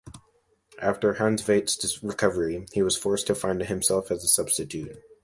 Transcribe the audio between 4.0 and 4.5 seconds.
as a